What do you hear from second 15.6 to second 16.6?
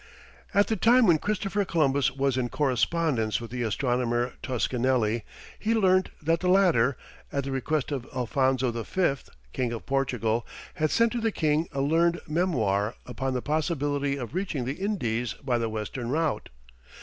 western route.